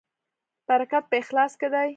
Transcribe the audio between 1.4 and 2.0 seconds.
کې دی